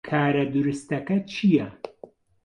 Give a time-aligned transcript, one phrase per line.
[0.09, 1.67] کارە دروستەکە چییە؟